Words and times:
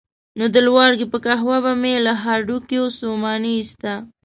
نو 0.37 0.45
د 0.53 0.57
لواړګي 0.67 1.05
په 1.13 1.17
قهوه 1.25 1.57
به 1.63 1.73
مې 1.81 1.93
له 2.05 2.13
هډوکیو 2.23 2.93
ستوماني 2.95 3.51
ایسته. 3.57 3.93